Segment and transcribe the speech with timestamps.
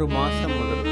[0.00, 0.84] ஒரு மாதம் முதல்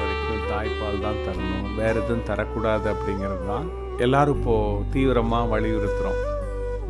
[0.00, 1.64] வரைக்கும் தாய்ப்பால் தான் தரணும்.
[1.78, 3.66] வேறு எதுவும் தரக்கூடாது அப்படிங்கிறது தான்
[4.04, 6.20] எல்லாரும் இப்போது தீவிரமாக வலியுறுத்துகிறோம்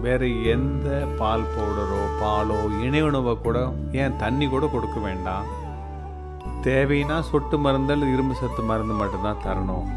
[0.03, 0.88] வேறு எந்த
[1.21, 3.58] பால் பவுடரோ பாலோ இணை உணவை கூட
[4.00, 5.48] ஏன் தண்ணி கூட கொடுக்க வேண்டாம்.
[6.66, 9.88] தேவைன்னா சொட்டு மருந்தல் இரும்பு சத்து மருந்து மட்டும்தான் தரணும்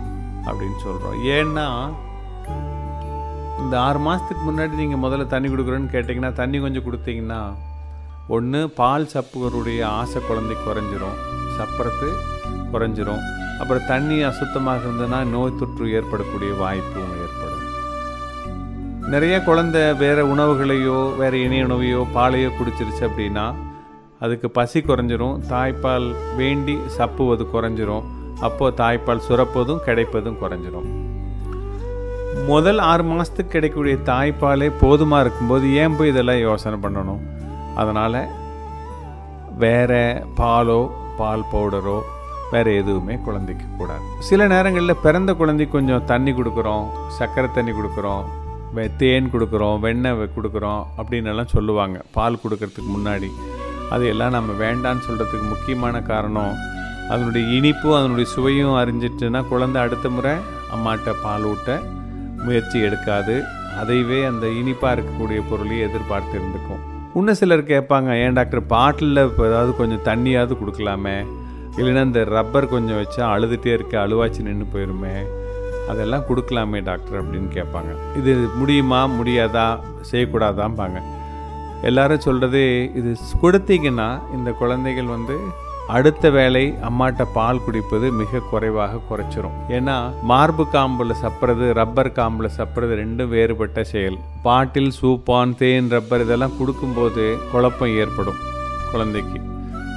[0.48, 1.68] அப்படின்னு சொல்கிறோம் ஏன்னா
[3.64, 7.42] இந்த ஆறு மாதத்துக்கு முன்னாடி நீங்கள் முதல்ல தண்ணி கொடுக்குறேன்னு கேட்டிங்கன்னா தண்ணி கொஞ்சம் கொடுத்தீங்கன்னா
[8.38, 11.20] ஒன்று பால் சப்புகளுடைய ஆசை குழந்தை குறைஞ்சிரும்.
[11.60, 12.10] சப்புறது
[12.74, 13.24] குறைஞ்சிரும்.
[13.60, 17.64] அப்புறம் தண்ணி அசுத்தமாக இருந்ததுன்னா நோய் தொற்று ஏற்படக்கூடிய வாய்ப்பும் ஏற்படும்.
[19.14, 23.46] நிறைய குழந்தை வேறு உணவுகளையோ வேறு இணைய உணவையோ பாலையோ குடிச்சிருச்சு அப்படின்னா
[24.20, 25.36] அதுக்கு பசி குறைஞ்சிரும்.
[25.54, 26.08] தாய்ப்பால்
[26.38, 28.06] வேண்டி சப்புவது குறைஞ்சிரும்.
[28.48, 30.88] அப்போது தாய்ப்பால் சுரப்பதும் கிடைப்பதும் குறைஞ்சிரும்.
[32.48, 37.22] முதல் ஆறு மாதத்துக்கு கிடைக்கக்கூடிய தாய்ப்பாலே போதுமாக இருக்கும்போது ஏன் போய் இதெல்லாம் யோசனை பண்ணணும்?
[37.82, 38.22] அதனால்
[39.64, 40.04] வேறு
[40.36, 40.82] பாலோ
[41.20, 41.98] பால் பவுடரோ
[42.52, 44.04] வேறு எதுவுமே குழந்தைக்கு கூடாது.
[44.28, 46.86] சில நேரங்களில் பிறந்த குழந்தைக்கு கொஞ்சம் தண்ணி கொடுக்குறோம்
[47.18, 48.26] சர்க்கரை தண்ணி கொடுக்குறோம்
[49.02, 51.98] தேன் கொடுக்குறோம் வெண்ணெய் கொடுக்குறோம் அப்படின்னு எல்லாம் சொல்லுவாங்க.
[52.18, 53.30] பால் கொடுக்கறதுக்கு முன்னாடி.
[53.94, 56.56] அதையெல்லாம் நம்ம வேண்டான்னு சொல்கிறதுக்கு முக்கியமான காரணம்
[57.14, 60.34] அதனுடைய இனிப்பும் அதனுடைய சுவையும் அறிஞ்சிட்டுன்னா குழந்தை அடுத்த முறை
[60.76, 61.80] அம்மாட்ட பால் ஊட்ட
[62.46, 63.36] முயற்சி எடுக்காது.
[63.82, 66.84] அதைவே அந்த இனிப்பாக இருக்கக்கூடிய பொருளையும் எதிர்பார்த்து இருந்துக்கும்.
[67.18, 71.26] இன்னும் சிலர் கேட்பாங்க ஏன் டாக்டர் பாட்டிலில் இப்போ ஏதாவது கொஞ்சம் தண்ணியாவது கொடுக்கலாமே?
[71.78, 75.16] இல்லைன்னா இந்த ரப்பர் கொஞ்சம் வச்சா அழுதுகிட்டே இருக்க அழுவாச்சு நின்று போயிருமே?
[75.90, 78.18] அதெல்லாம் கொடுக்கலாமே டாக்டர் அப்படின்னு கேட்பாங்க.
[78.18, 79.08] இது முடியுமா?
[79.08, 79.80] முடியாதா?
[80.12, 81.02] செய்யக்கூடாதாம்பாங்க.
[81.82, 85.38] எல்லாரும் சொல்கிறது இது கொடுத்தீங்கன்னா இந்த குழந்தைகள் வந்து
[85.96, 89.58] அடுத்த வேளை அம்மாட்ட பால் குடிப்பது மிக குறைவாக குறைச்சிரும்.
[89.70, 94.18] ஏன்னா மார்பு காம்புல சப்புறது ரப்பர் காம்புல சப்புறது ரெண்டும் வேறுபட்ட செயல்.
[94.42, 98.42] பாட்டில் சூப்பான் தேன் ரப்பர் இதெல்லாம் கொடுக்கும்போது குழப்பம் ஏற்படும்
[98.92, 99.42] குழந்தைக்கு.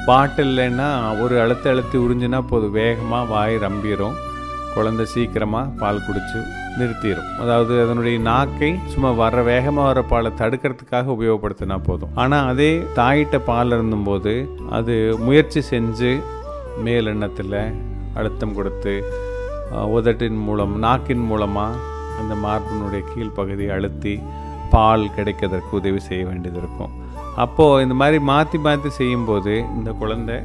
[0.06, 2.70] பாட்டில்லைன்னா ஒரு அழுத்த அழுத்தி உறிஞ்சினா போதும்.
[2.70, 4.16] வேகமாக வாய் ரம்பிரும்.
[4.74, 6.40] குழந்தை சீக்கிரமாக பால் குடித்து
[6.78, 12.12] நிறுத்திடும் அதாவது அதனுடைய நாக்கை சும்மா வர வேகமாக வர பாலை தடுக்கிறதுக்காக உபயோகப்படுத்தினா போதும்.
[12.22, 14.34] ஆனால் அதே தாயிட்ட பால் இருந்தும்போது
[14.78, 14.94] அது
[15.26, 16.12] முயற்சி செஞ்சு
[16.86, 17.58] மேலெண்ணத்தில்
[18.19, 18.94] அழுத்தம் கொடுத்து
[19.97, 21.82] உதட்டின் மூலம் நாக்கின் மூலமாக
[22.20, 24.14] அந்த மார்பினுடைய கீழ்ப்பகுதியை அழுத்தி
[24.72, 26.92] பால் கிடைக்கிறதற்கு உதவி செய்ய வேண்டியது இருக்கும்.
[27.44, 30.37] அப்போது இந்த மாதிரி மாற்றி மாற்றி செய்யும்போது இந்த குழந்தை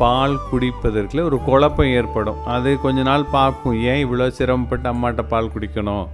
[0.00, 2.38] பால் குடிப்பதற்குள்ள ஒரு குழப்பம் ஏற்படும்.
[2.54, 3.76] அது கொஞ்ச நாள் பார்க்கும்.
[3.90, 6.06] ஏன் இவ்வளோ சிரமப்பட்டு அம்மாட்ட பால் குடிக்கணும்?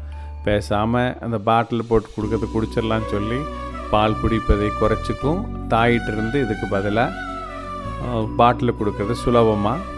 [0.47, 3.39] பேசாமல் அந்த பாட்டில் போட்டு கொடுக்கறது குடிச்சிடலான்னு சொல்லி
[3.93, 5.41] பால் குடிப்பதை குறைச்சிக்கும்.
[5.73, 7.25] தாயிட்டிருந்து இதுக்கு பதிலாக
[8.41, 9.95] பாட்டில் கொடுக்கறது சுலபமாக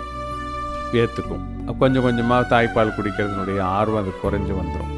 [1.00, 1.44] ஏற்றுக்கும்
[1.80, 4.92] கொஞ்சம் கொஞ்சமாக தாய்ப்பால் குடிக்கிறதுனுடைய ஆர்வம் அது குறைஞ்சி வந்துடும்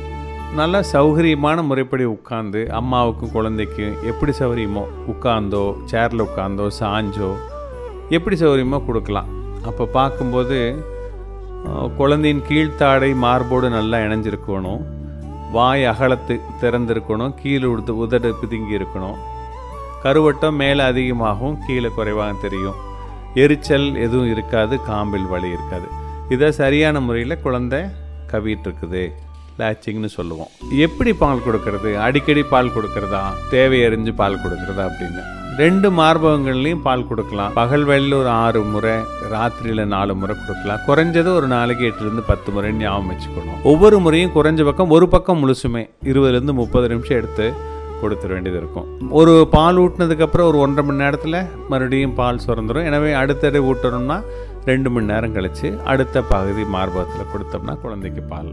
[0.58, 7.30] நல்லா சௌகரியமான முறைப்படி உட்காந்து அம்மாவுக்கும் குழந்தைக்கும் எப்படி சௌகரியமோ உட்காந்தோ சேரில் உட்காந்தோ சாஞ்சோ
[8.16, 9.28] எப்படி சௌகரியமாக கொடுக்கலாம்?
[9.68, 10.58] அப்போ பார்க்கும்போது
[11.98, 14.82] குழந்தையின் கீழ்த்தாடை மார்போடு நல்லா இணைஞ்சிருக்கணும்.
[15.56, 17.34] வாய் அகலத்து திறந்திருக்கணும்.
[17.42, 19.18] கீழே உடுத்து உதடு பிதுங்கி இருக்கணும்.
[20.04, 22.78] கருவட்டம் மேலே அதிகமாகவும் கீழே குறைவாக தெரியும்.
[23.42, 25.88] எரிச்சல் எதுவும் இருக்காது காம்பில் வலி இருக்காது.
[26.34, 27.80] இதை சரியான முறையில் குழந்தை
[28.32, 29.04] கவிட்டுருக்குது.
[29.60, 30.52] லேச்சிங்னு சொல்லுவோம்.
[30.86, 31.92] எப்படி பால் கொடுக்கறது?
[32.06, 33.22] அடிக்கடி பால் கொடுக்கறதா?
[33.54, 35.24] தேவையறிஞ்சு பால் கொடுக்கறதா அப்படின்னு.
[35.58, 37.52] ரெண்டு மார்பகங்கள்லையும் பால் கொடுக்கலாம்.
[37.58, 38.92] பகல் வேலையில் ஒரு ஆறு முறை
[39.32, 40.82] ராத்திரியில் நாலு முறை கொடுக்கலாம்.
[40.88, 43.58] குறைஞ்சது ஒரு நாளைக்கு எட்டுலேருந்து பத்து முறை ஞாபகம் வச்சுக்கணும்.
[43.70, 47.46] ஒவ்வொரு முறையும் குறைஞ்ச பக்கம் ஒரு பக்கம் முழுசுமே இருபதுலேருந்து முப்பது நிமிஷம் எடுத்து
[48.02, 48.86] கொடுத்துட வேண்டியது இருக்கும்.
[49.20, 51.38] ஒரு பால் ஊட்டினதுக்கப்புறம் ஒரு ஒன்றரை மணி நேரத்தில்
[51.72, 54.18] மறுபடியும் பால் சுரந்துடும் எனவே அடுத்தடை ஊட்டணும்னா
[54.70, 58.48] ரெண்டு மணி நேரம் கழித்து அடுத்த பகுதி மார்பகத்தில் கொடுத்தோம்னா குழந்தைக்கு பால்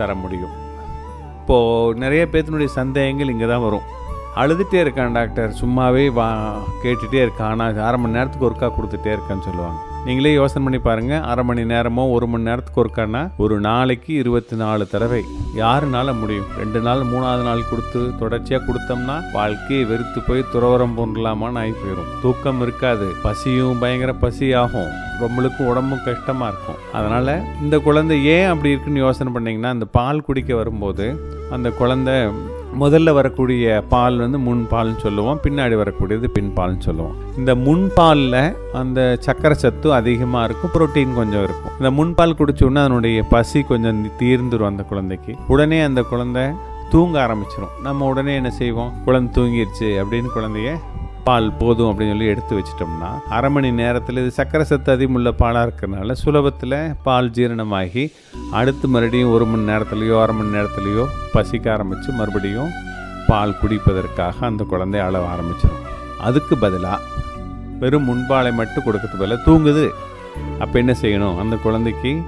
[0.00, 0.54] தர முடியும்.
[1.40, 3.86] இப்போது நிறைய பேர்த்தினுடைய சந்தேகங்கள் இங்கே தான் வரும்.
[4.36, 5.54] அழுதுகிட்டே இருக்கான் டாக்டர்.
[5.60, 7.52] சும்மாவே வா கேட்டுகிட்டே இருக்கான்.
[7.52, 9.78] ஆனால் அரை மணி நேரத்துக்கு ஒருக்கா கொடுத்துட்டே இருக்கேன்னு சொல்லுவாங்க.
[10.04, 13.30] நீங்களே யோசனை பண்ணி பாருங்கள் அரை மணி நேரமோ ஒரு மணி நேரத்துக்கு ஒருக்கானா?
[13.36, 15.24] ஒரு நாளைக்கு இருபத்தி நாலு தடவை.
[15.56, 16.46] யாருனால முடியும்?
[16.58, 22.60] ரெண்டு நாள் மூணாவது நாள் கொடுத்து தொடர்ச்சியாக கொடுத்தோம்னா வாழ்க்கையை வெறுத்து போய் துறவரம் போன்றலாமான்னு ஆகி போயிடும் தூக்கம்
[22.60, 23.08] இருக்காது.
[23.22, 24.90] பசியும் பயங்கர பசி ஆகும்.
[25.22, 26.78] நம்மளுக்கும் உடம்பும் கஷ்டமாக இருக்கும்.
[26.92, 31.08] அதனால் இந்த குழந்தை ஏன் அப்படி இருக்குன்னு யோசனை பண்ணீங்கன்னா அந்த பால் குடிக்க வரும்போது
[31.50, 32.14] அந்த குழந்தை
[32.78, 37.14] முதல்ல வரக்கூடிய பால் வந்து முன்பால்னு சொல்லுவோம் பின்னாடி வரக்கூடியது பின்பால்னு சொல்லுவோம்.
[37.36, 41.72] இந்த முன்பாலில் அந்த சக்கரை சத்து அதிகமாக இருக்கும் புரோட்டீன் கொஞ்சம் இருக்கும்.
[41.78, 45.36] இந்த முன்பால் குடிச்ச அதனுடைய பசி கொஞ்சம் தீர்ந்துரும் அந்த குழந்தைக்கு.
[45.48, 46.42] உடனே அந்த குழந்தை
[46.90, 48.92] தூங்க ஆரம்பிச்சிடும் நம்ம உடனே என்ன செய்வோம்?
[49.04, 50.76] குழந்தை தூங்கிருச்சு அப்படின்னு குழந்தைய
[51.24, 56.14] பால் போதும் அப்படின்னு சொல்லி எடுத்து வச்சிட்டோம்னா அரை மணி நேரத்தில் இது சக்கரை சத்து அதிகமுள்ள பாலாக இருக்கிறனால
[56.24, 58.12] சுலபத்தில் பால் ஜீரணமாகி
[58.50, 62.70] அடுத்து மறுபடியும் ஒரு மணி நேரத்துலையோ அரை மணி நேரத்துலையோ பசிக்க ஆரம்பித்து மறுபடியும்
[63.26, 65.86] பால் குடிப்பதற்காக அந்த குழந்தை அளவு ஆரம்பிச்சிடும்
[66.18, 67.00] அதுக்கு பதிலாக
[67.78, 69.90] வெறும் முன்பாலை மட்டும் கொடுக்கறது பதில் தூங்குது.
[70.58, 71.38] அப்போ என்ன செய்யணும்?
[71.38, 72.22] அந்த குழந்தைக்கு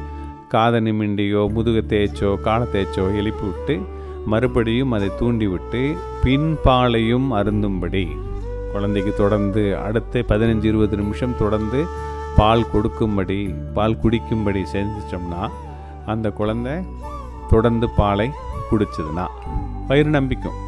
[0.48, 3.88] காதை நிமிண்டியோ முதுகு தேய்ச்சோ காலை தேய்ச்சோ எழுப்பி விட்டு
[4.26, 8.16] மறுபடியும் அதை தூண்டிவிட்டு பின்பாலையும் அருந்தும்படி
[8.72, 11.80] குழந்தைக்கு தொடர்ந்து அடுத்த பதினஞ்சு இருபது நிமிஷம் தொடர்ந்து
[12.36, 13.38] பால் கொடுக்கும்படி
[13.74, 15.42] பால் குடிக்கும்படி செஞ்சிட்டோம்னா
[16.06, 16.74] அந்த குழந்தை
[17.50, 18.28] தொடர்ந்து பாலை
[18.70, 19.26] குடிச்சதுன்னா
[19.86, 20.58] வயிறு நம்பிக்கும்.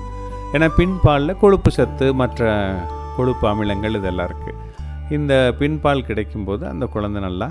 [0.52, 2.42] ஏன்னா பின்பாலில் கொழுப்பு சத்து மற்ற
[3.16, 4.60] கொழுப்பு அமிலங்கள் இதெல்லாம் இருக்குது
[5.10, 7.48] இந்த பின்பால் கிடைக்கும்போது அந்த குழந்தை நல்லா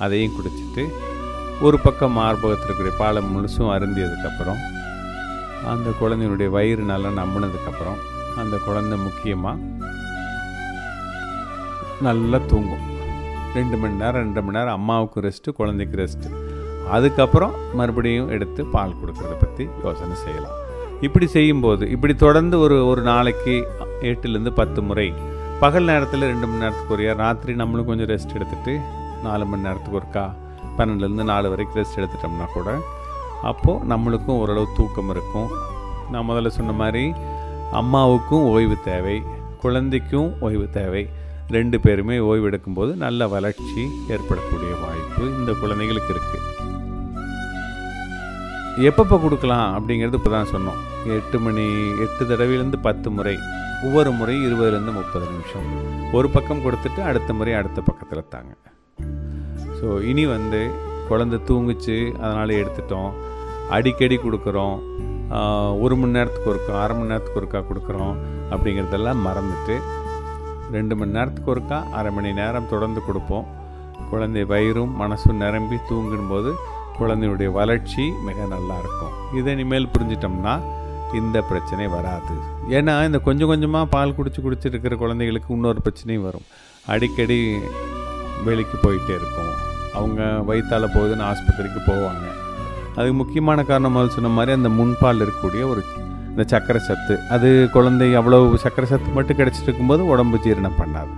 [0.00, 0.84] அதையும் குடிச்சிட்டு
[1.62, 4.60] ஒரு பக்கம் மார்பகத்தில் இருக்கிற பாலை முழுசும் அருந்தியதுக்கப்புறம்
[5.66, 8.00] அந்த குழந்தையினுடைய வயிறு நல்லா நம்பினதுக்கப்புறம்
[8.40, 9.58] அந்த குழந்தை முக்கியமாக
[12.06, 12.86] நல்லா தூங்கும்.
[13.56, 16.28] ரெண்டு மணி நேரம் ரெண்டு மணி நேரம் அம்மாவுக்கு ரெஸ்ட்டு குழந்தைக்கு ரெஸ்ட்டு
[16.96, 20.56] அதுக்கப்புறம் மறுபடியும் எடுத்து பால் கொடுக்குறத பற்றி யோசனை செய்யலாம்.
[21.06, 23.54] இப்படி செய்யும்போது இப்படி தொடர்ந்து ஒரு ஒரு நாளைக்கு
[24.10, 25.06] எட்டுலேருந்து பத்து முறை
[25.62, 28.74] பகல் நேரத்தில் ரெண்டு மணி நேரத்துக்கு ஒருயா ராத்திரி நம்மளும் கொஞ்சம் ரெஸ்ட் எடுத்துகிட்டு
[29.26, 30.24] நாலு மணி நேரத்துக்கு ஒருக்கா
[30.78, 32.70] பன்னெண்டுலேருந்து நாலு வரைக்கும் ரெஸ்ட் எடுத்துட்டோம்னா கூட
[33.50, 35.48] அப்போது நம்மளுக்கும் ஓரளவு தூக்கம் இருக்கும்.
[36.12, 37.04] நான் முதல்ல சொன்ன மாதிரி
[37.80, 39.16] அம்மாவுக்கும் ஓய்வு தேவை
[39.62, 41.02] குழந்தைக்கும் ஓய்வு தேவை.
[41.56, 43.82] ரெண்டு பேருமே ஓய்வு எடுக்கும்போது நல்ல வளர்ச்சி
[44.14, 46.48] ஏற்படக்கூடிய வாய்ப்பு இந்த குழந்தைகளுக்கு இருக்குது
[48.88, 50.78] எப்பப்போ கொடுக்கலாம் அப்படிங்கிறது இப்போ தான் சொன்னோம்.
[51.16, 51.64] எட்டு மணி
[52.04, 53.34] எட்டு தடவையிலேருந்து பத்து முறை
[53.86, 55.66] ஒவ்வொரு முறை இருபதுலேருந்து முப்பது நிமிஷம்.
[56.18, 58.52] ஒரு பக்கம் கொடுத்துட்டு அடுத்த முறை அடுத்த பக்கத்தில் தாங்க.
[59.78, 60.60] ஸோ இனி வந்து
[61.08, 63.12] குழந்தை தூங்குச்சு அதனால் எடுத்துட்டோம்.
[63.76, 64.78] அடிக்கடி கொடுக்குறோம்.
[65.84, 68.16] ஒரு மணி நேரத்துக்கு ஒருக்கா அரை மணி நேரத்துக்கு ஒருக்கா கொடுக்குறோம்
[68.52, 69.76] அப்படிங்கிறதெல்லாம் மறந்துட்டு
[70.76, 73.46] ரெண்டு மணி நேரத்துக்கு ஒருக்கா அரை மணி நேரம் தொடர்ந்து கொடுப்போம்.
[74.10, 76.50] குழந்தை வயிறும் மனசும் நிரம்பி தூங்கும்போது
[76.98, 79.14] குழந்தையுடைய வளர்ச்சி மிக நல்லா இருக்கும்.
[79.38, 80.54] இதை இனிமேல் புரிஞ்சிட்டோம்னா
[81.20, 82.34] இந்த பிரச்சனை வராது.
[82.76, 86.46] ஏன்னா இந்த கொஞ்சம் கொஞ்சமாக பால் குடிச்சு குடிச்சிட்டு இருக்கிற குழந்தைகளுக்கு இன்னொரு பிரச்சனையும் வரும்.
[86.92, 87.40] அடிக்கடி
[88.46, 89.52] வெளிக்கு போயிட்டே இருக்கும்
[89.98, 92.26] அவங்க வயிற்றால் போகுதுன்னு ஆஸ்பத்திரிக்கு போவாங்க.
[92.96, 95.82] அதுக்கு முக்கியமான காரணம் அது சொன்ன மாதிரி அந்த முன்பால் இருக்கக்கூடிய ஒரு
[96.30, 97.14] இந்த சக்கரை சத்து.
[97.34, 101.12] அது குழந்தை அவ்வளோ சக்கரை சத்து மட்டும் கிடச்சிட்டு இருக்கும்போது உடம்பு ஜீரணம் பண்ணாது.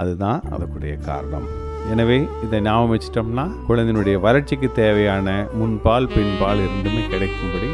[0.00, 1.46] அதுதான் அதுக்குடைய காரணம்.
[1.92, 5.28] எனவே இதை ஞாபகம் வச்சிட்டோம்னா குழந்தையினுடைய வளர்ச்சிக்கு தேவையான
[5.60, 7.70] முன்பால் பின்பால் இரண்டுமே கிடைக்கும்படி